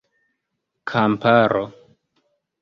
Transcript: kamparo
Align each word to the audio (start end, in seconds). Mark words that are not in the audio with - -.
kamparo 0.89 1.63